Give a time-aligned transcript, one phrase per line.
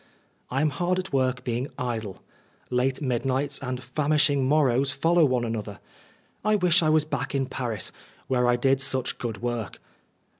[0.49, 2.23] I am hard at work being idle;
[2.71, 5.79] late midnights and famishing morrows follow one another.
[6.43, 7.91] I wish I was back in Paris,
[8.25, 9.77] where I did such good work.